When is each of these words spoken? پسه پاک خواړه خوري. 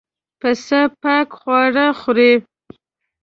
پسه 0.39 0.81
پاک 1.01 1.29
خواړه 1.39 1.85
خوري. 1.99 2.33